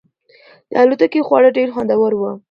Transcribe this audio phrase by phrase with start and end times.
[0.69, 2.31] د الوتکې خواړه ډېر خوندور وو.